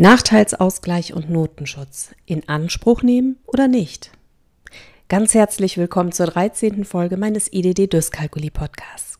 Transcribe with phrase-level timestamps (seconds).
[0.00, 4.10] Nachteilsausgleich und Notenschutz in Anspruch nehmen oder nicht?
[5.10, 6.86] Ganz herzlich willkommen zur 13.
[6.86, 9.18] Folge meines IDD-Dyskalkuli-Podcasts.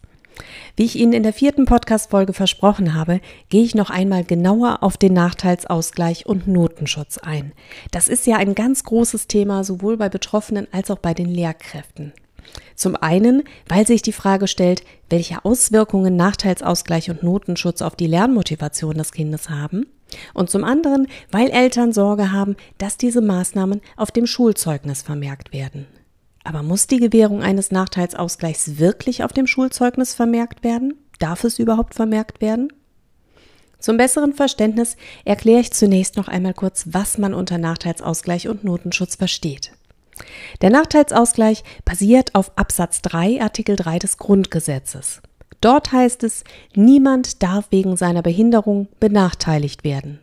[0.76, 3.20] Wie ich Ihnen in der vierten Podcast-Folge versprochen habe,
[3.50, 7.52] gehe ich noch einmal genauer auf den Nachteilsausgleich und Notenschutz ein.
[7.90, 12.14] Das ist ja ein ganz großes Thema, sowohl bei Betroffenen als auch bei den Lehrkräften.
[12.74, 18.96] Zum einen, weil sich die Frage stellt, welche Auswirkungen Nachteilsausgleich und Notenschutz auf die Lernmotivation
[18.96, 19.84] des Kindes haben.
[20.34, 25.86] Und zum anderen, weil Eltern Sorge haben, dass diese Maßnahmen auf dem Schulzeugnis vermerkt werden.
[26.44, 30.94] Aber muss die Gewährung eines Nachteilsausgleichs wirklich auf dem Schulzeugnis vermerkt werden?
[31.18, 32.72] Darf es überhaupt vermerkt werden?
[33.78, 39.16] Zum besseren Verständnis erkläre ich zunächst noch einmal kurz, was man unter Nachteilsausgleich und Notenschutz
[39.16, 39.72] versteht.
[40.60, 45.22] Der Nachteilsausgleich basiert auf Absatz 3 Artikel 3 des Grundgesetzes.
[45.60, 50.20] Dort heißt es, niemand darf wegen seiner Behinderung benachteiligt werden.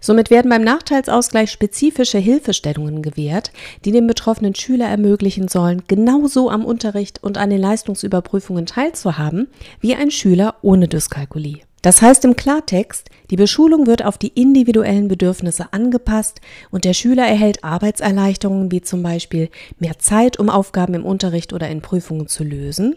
[0.00, 3.52] Somit werden beim Nachteilsausgleich spezifische Hilfestellungen gewährt,
[3.84, 9.48] die dem betroffenen Schüler ermöglichen sollen, genauso am Unterricht und an den Leistungsüberprüfungen teilzuhaben
[9.80, 11.60] wie ein Schüler ohne Dyskalkulie.
[11.82, 17.26] Das heißt im Klartext, die Beschulung wird auf die individuellen Bedürfnisse angepasst und der Schüler
[17.26, 22.42] erhält Arbeitserleichterungen wie zum Beispiel mehr Zeit, um Aufgaben im Unterricht oder in Prüfungen zu
[22.42, 22.96] lösen,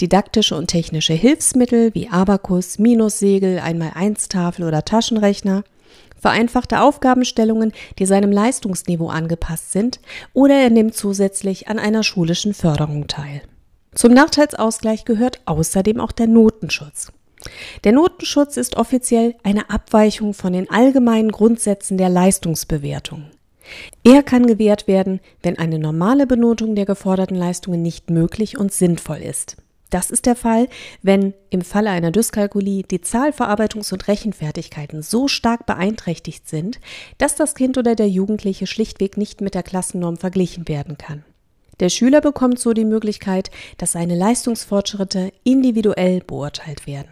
[0.00, 5.64] didaktische und technische Hilfsmittel wie Abakus, Minussegel, Einmal-Eins-Tafel oder Taschenrechner,
[6.20, 10.00] vereinfachte Aufgabenstellungen, die seinem Leistungsniveau angepasst sind,
[10.32, 13.42] oder er nimmt zusätzlich an einer schulischen Förderung teil.
[13.94, 17.12] Zum Nachteilsausgleich gehört außerdem auch der Notenschutz.
[17.84, 23.30] Der Notenschutz ist offiziell eine Abweichung von den allgemeinen Grundsätzen der Leistungsbewertung.
[24.04, 29.18] Er kann gewährt werden, wenn eine normale Benotung der geforderten Leistungen nicht möglich und sinnvoll
[29.18, 29.56] ist.
[29.90, 30.68] Das ist der Fall,
[31.02, 36.80] wenn im Falle einer Dyskalkulie die Zahlverarbeitungs- und Rechenfertigkeiten so stark beeinträchtigt sind,
[37.18, 41.24] dass das Kind oder der Jugendliche schlichtweg nicht mit der Klassennorm verglichen werden kann.
[41.78, 47.08] Der Schüler bekommt so die Möglichkeit, dass seine Leistungsfortschritte individuell beurteilt werden.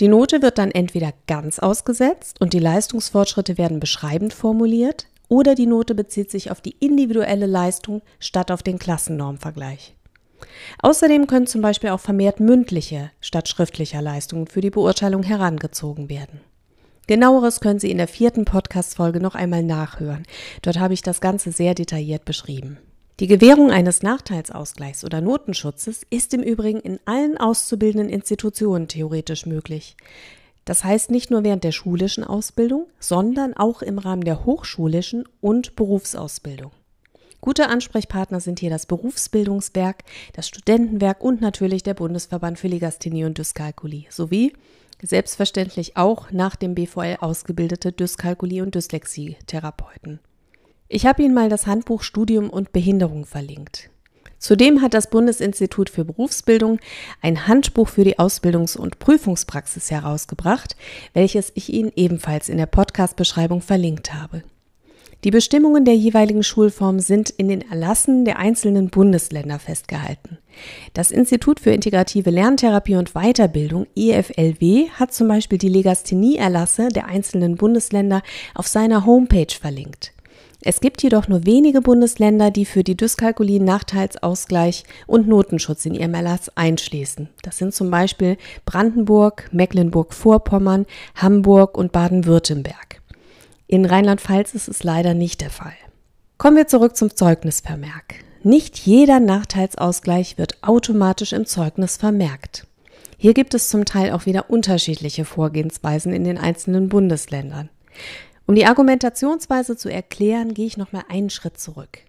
[0.00, 5.66] Die Note wird dann entweder ganz ausgesetzt und die Leistungsfortschritte werden beschreibend formuliert, oder die
[5.66, 9.94] Note bezieht sich auf die individuelle Leistung statt auf den Klassennormvergleich.
[10.80, 16.40] Außerdem können zum Beispiel auch vermehrt mündliche statt schriftlicher Leistungen für die Beurteilung herangezogen werden.
[17.06, 20.24] Genaueres können Sie in der vierten Podcast-Folge noch einmal nachhören.
[20.62, 22.78] Dort habe ich das Ganze sehr detailliert beschrieben.
[23.18, 29.96] Die Gewährung eines Nachteilsausgleichs oder Notenschutzes ist im Übrigen in allen auszubildenden Institutionen theoretisch möglich.
[30.64, 35.76] Das heißt nicht nur während der schulischen Ausbildung, sondern auch im Rahmen der hochschulischen und
[35.76, 36.70] Berufsausbildung.
[37.40, 43.38] Gute Ansprechpartner sind hier das Berufsbildungswerk, das Studentenwerk und natürlich der Bundesverband für Legasthenie und
[43.38, 44.52] Dyskalkulie sowie
[45.02, 50.20] selbstverständlich auch nach dem BVL ausgebildete Dyskalkulie- und Dyslexie-Therapeuten.
[50.88, 53.88] Ich habe Ihnen mal das Handbuch Studium und Behinderung verlinkt.
[54.38, 56.78] Zudem hat das Bundesinstitut für Berufsbildung
[57.22, 60.76] ein Handbuch für die Ausbildungs- und Prüfungspraxis herausgebracht,
[61.14, 64.42] welches ich Ihnen ebenfalls in der Podcast-Beschreibung verlinkt habe.
[65.22, 70.38] Die Bestimmungen der jeweiligen Schulform sind in den Erlassen der einzelnen Bundesländer festgehalten.
[70.94, 77.56] Das Institut für integrative Lerntherapie und Weiterbildung EFLW hat zum Beispiel die Legasthenie-Erlasse der einzelnen
[77.56, 78.22] Bundesländer
[78.54, 80.12] auf seiner Homepage verlinkt.
[80.62, 86.14] Es gibt jedoch nur wenige Bundesländer, die für die Dyskalkulie Nachteilsausgleich und Notenschutz in ihrem
[86.14, 87.28] Erlass einschließen.
[87.42, 92.99] Das sind zum Beispiel Brandenburg, Mecklenburg-Vorpommern, Hamburg und Baden-Württemberg.
[93.72, 95.76] In Rheinland-Pfalz ist es leider nicht der Fall.
[96.38, 98.16] Kommen wir zurück zum Zeugnisvermerk.
[98.42, 102.66] Nicht jeder Nachteilsausgleich wird automatisch im Zeugnis vermerkt.
[103.16, 107.68] Hier gibt es zum Teil auch wieder unterschiedliche Vorgehensweisen in den einzelnen Bundesländern.
[108.44, 112.00] Um die Argumentationsweise zu erklären, gehe ich noch mal einen Schritt zurück.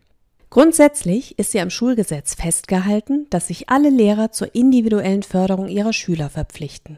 [0.50, 6.32] Grundsätzlich ist ja im Schulgesetz festgehalten, dass sich alle Lehrer zur individuellen Förderung ihrer Schüler
[6.32, 6.98] verpflichten.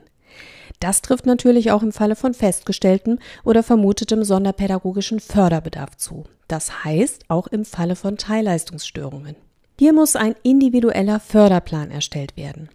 [0.84, 6.26] Das trifft natürlich auch im Falle von festgestelltem oder vermutetem sonderpädagogischen Förderbedarf zu.
[6.50, 9.38] Das heißt auch im Falle von Teilleistungsstörungen.
[9.80, 12.68] Hier muss ein individueller Förderplan erstellt werden.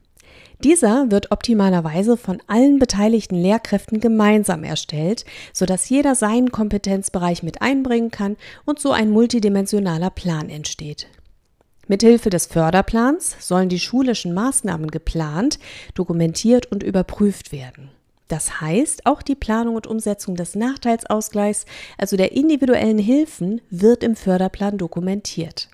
[0.65, 8.11] Dieser wird optimalerweise von allen beteiligten Lehrkräften gemeinsam erstellt, sodass jeder seinen Kompetenzbereich mit einbringen
[8.11, 11.09] kann und so ein multidimensionaler Plan entsteht.
[11.89, 15.59] Mithilfe des Förderplans sollen die schulischen Maßnahmen geplant,
[15.93, 17.91] dokumentiert und überprüft werden.
[18.29, 21.65] Das heißt, auch die Planung und Umsetzung des Nachteilsausgleichs,
[21.97, 25.69] also der individuellen Hilfen, wird im Förderplan dokumentiert.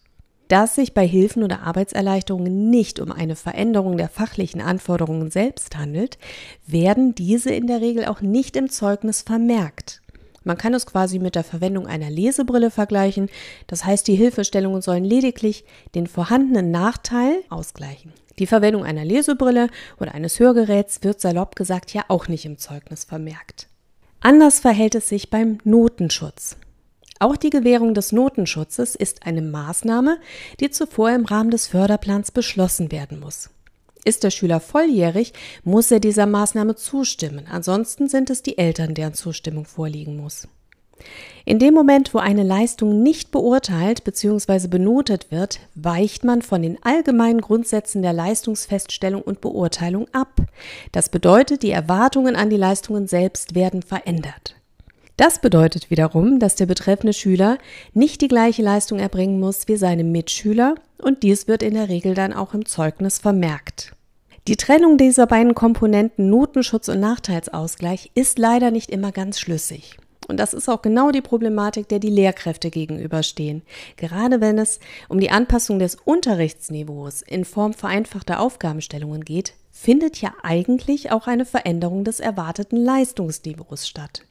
[0.48, 5.76] Da es sich bei Hilfen oder Arbeitserleichterungen nicht um eine Veränderung der fachlichen Anforderungen selbst
[5.76, 6.18] handelt,
[6.66, 10.02] werden diese in der Regel auch nicht im Zeugnis vermerkt.
[10.44, 13.30] Man kann es quasi mit der Verwendung einer Lesebrille vergleichen.
[13.66, 15.64] Das heißt, die Hilfestellungen sollen lediglich
[15.94, 18.12] den vorhandenen Nachteil ausgleichen.
[18.38, 19.68] Die Verwendung einer Lesebrille
[20.00, 23.68] oder eines Hörgeräts wird salopp gesagt ja auch nicht im Zeugnis vermerkt.
[24.20, 26.56] Anders verhält es sich beim Notenschutz.
[27.20, 30.18] Auch die Gewährung des Notenschutzes ist eine Maßnahme,
[30.60, 33.50] die zuvor im Rahmen des Förderplans beschlossen werden muss.
[34.04, 35.32] Ist der Schüler volljährig,
[35.62, 40.48] muss er dieser Maßnahme zustimmen, ansonsten sind es die Eltern, deren Zustimmung vorliegen muss.
[41.44, 44.68] In dem Moment, wo eine Leistung nicht beurteilt bzw.
[44.68, 50.40] benotet wird, weicht man von den allgemeinen Grundsätzen der Leistungsfeststellung und Beurteilung ab.
[50.92, 54.56] Das bedeutet, die Erwartungen an die Leistungen selbst werden verändert.
[55.16, 57.58] Das bedeutet wiederum, dass der betreffende Schüler
[57.92, 62.14] nicht die gleiche Leistung erbringen muss wie seine Mitschüler und dies wird in der Regel
[62.14, 63.92] dann auch im Zeugnis vermerkt.
[64.48, 69.98] Die Trennung dieser beiden Komponenten Notenschutz und Nachteilsausgleich ist leider nicht immer ganz schlüssig.
[70.26, 73.62] Und das ist auch genau die Problematik, der die Lehrkräfte gegenüberstehen.
[73.96, 80.32] Gerade wenn es um die Anpassung des Unterrichtsniveaus in Form vereinfachter Aufgabenstellungen geht, findet ja
[80.42, 84.22] eigentlich auch eine Veränderung des erwarteten Leistungsniveaus statt.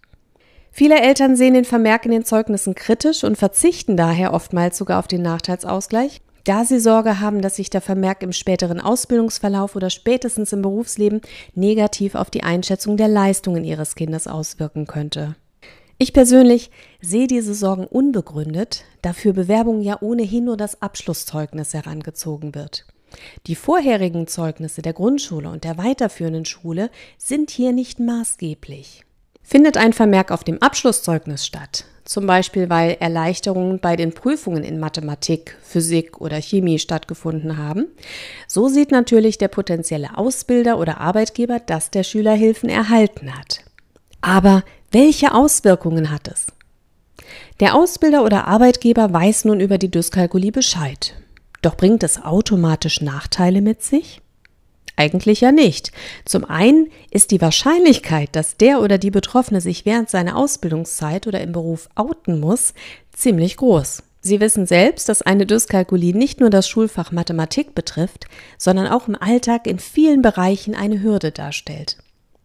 [0.71, 5.07] Viele Eltern sehen den Vermerk in den Zeugnissen kritisch und verzichten daher oftmals sogar auf
[5.07, 10.51] den Nachteilsausgleich, da sie Sorge haben, dass sich der Vermerk im späteren Ausbildungsverlauf oder spätestens
[10.51, 11.21] im Berufsleben
[11.53, 15.35] negativ auf die Einschätzung der Leistungen ihres Kindes auswirken könnte.
[16.03, 16.69] Ich persönlich
[16.99, 22.85] sehe diese Sorgen unbegründet, da für Bewerbungen ja ohnehin nur das Abschlusszeugnis herangezogen wird.
[23.47, 29.05] Die vorherigen Zeugnisse der Grundschule und der weiterführenden Schule sind hier nicht maßgeblich.
[29.43, 34.81] Findet ein Vermerk auf dem Abschlusszeugnis statt, zum Beispiel weil Erleichterungen bei den Prüfungen in
[34.81, 37.87] Mathematik, Physik oder Chemie stattgefunden haben,
[38.49, 43.63] so sieht natürlich der potenzielle Ausbilder oder Arbeitgeber, dass der Schüler Hilfen erhalten hat.
[44.19, 46.47] Aber welche Auswirkungen hat es?
[47.59, 51.15] Der Ausbilder oder Arbeitgeber weiß nun über die Dyskalkulie Bescheid.
[51.63, 54.21] Doch bringt es automatisch Nachteile mit sich?
[54.95, 55.91] Eigentlich ja nicht.
[56.25, 61.41] Zum einen ist die Wahrscheinlichkeit, dass der oder die Betroffene sich während seiner Ausbildungszeit oder
[61.41, 62.75] im Beruf outen muss,
[63.11, 64.03] ziemlich groß.
[64.21, 68.25] Sie wissen selbst, dass eine Dyskalkulie nicht nur das Schulfach Mathematik betrifft,
[68.57, 71.97] sondern auch im Alltag in vielen Bereichen eine Hürde darstellt.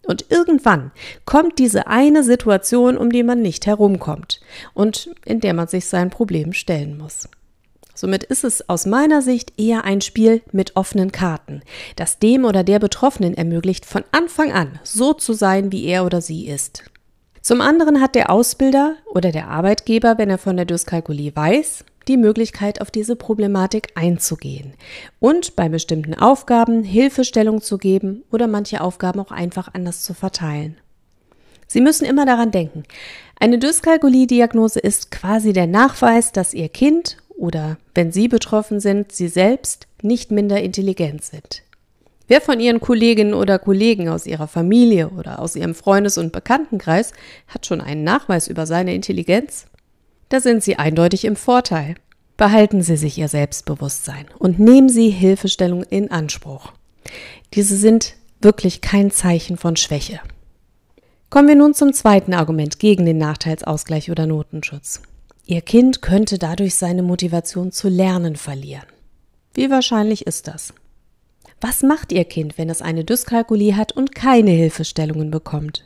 [0.08, 0.90] Und irgendwann
[1.26, 4.40] kommt diese eine Situation, um die man nicht herumkommt
[4.72, 7.28] und in der man sich sein Problem stellen muss.
[7.94, 11.60] Somit ist es aus meiner Sicht eher ein Spiel mit offenen Karten,
[11.96, 16.22] das dem oder der Betroffenen ermöglicht, von Anfang an so zu sein, wie er oder
[16.22, 16.84] sie ist.
[17.42, 22.16] Zum anderen hat der Ausbilder oder der Arbeitgeber, wenn er von der Dyskalkulie weiß, die
[22.16, 24.74] Möglichkeit, auf diese Problematik einzugehen
[25.20, 30.76] und bei bestimmten Aufgaben Hilfestellung zu geben oder manche Aufgaben auch einfach anders zu verteilen.
[31.66, 32.84] Sie müssen immer daran denken,
[33.38, 39.28] eine Dyskalkulie-Diagnose ist quasi der Nachweis, dass Ihr Kind oder wenn Sie betroffen sind, Sie
[39.28, 41.62] selbst nicht minder intelligent sind.
[42.26, 47.12] Wer von Ihren Kolleginnen oder Kollegen aus Ihrer Familie oder aus Ihrem Freundes- und Bekanntenkreis
[47.46, 49.66] hat schon einen Nachweis über seine Intelligenz?
[50.28, 51.94] Da sind Sie eindeutig im Vorteil.
[52.36, 56.72] Behalten Sie sich Ihr Selbstbewusstsein und nehmen Sie Hilfestellung in Anspruch.
[57.54, 60.20] Diese sind wirklich kein Zeichen von Schwäche.
[61.30, 65.02] Kommen wir nun zum zweiten Argument gegen den Nachteilsausgleich oder Notenschutz.
[65.46, 68.86] Ihr Kind könnte dadurch seine Motivation zu lernen verlieren.
[69.54, 70.72] Wie wahrscheinlich ist das?
[71.60, 75.84] Was macht Ihr Kind, wenn es eine Dyskalkulie hat und keine Hilfestellungen bekommt?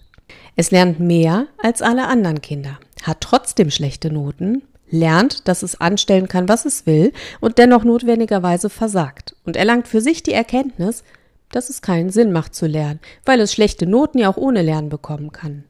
[0.57, 6.29] Es lernt mehr als alle anderen Kinder, hat trotzdem schlechte Noten, lernt, dass es anstellen
[6.29, 11.03] kann, was es will und dennoch notwendigerweise versagt und erlangt für sich die Erkenntnis,
[11.51, 14.89] dass es keinen Sinn macht zu lernen, weil es schlechte Noten ja auch ohne Lernen
[14.89, 15.65] bekommen kann.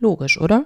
[0.00, 0.64] Logisch, oder?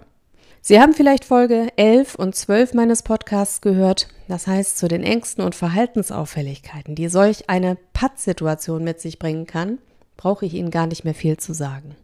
[0.61, 5.43] Sie haben vielleicht Folge 11 und 12 meines Podcasts gehört, das heißt zu den Ängsten
[5.43, 9.79] und Verhaltensauffälligkeiten, die solch eine Pattsituation mit sich bringen kann,
[10.17, 11.97] brauche ich Ihnen gar nicht mehr viel zu sagen.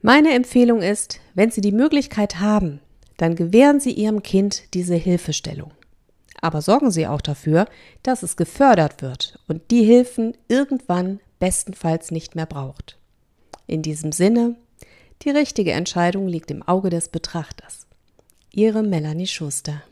[0.00, 2.80] Meine Empfehlung ist, wenn Sie die Möglichkeit haben,
[3.18, 5.72] dann gewähren Sie Ihrem Kind diese Hilfestellung.
[6.40, 7.66] Aber sorgen Sie auch dafür,
[8.02, 12.96] dass es gefördert wird und die Hilfen irgendwann bestenfalls nicht mehr braucht.
[13.66, 14.56] In diesem Sinne,
[15.22, 17.86] die richtige Entscheidung liegt im Auge des Betrachters.
[18.52, 19.82] Ihre Melanie Schuster.